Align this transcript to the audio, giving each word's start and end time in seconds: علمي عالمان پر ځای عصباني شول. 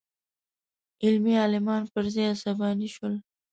علمي 1.03 1.33
عالمان 1.41 1.81
پر 1.93 2.05
ځای 2.13 2.27
عصباني 2.33 2.87
شول. 2.95 3.15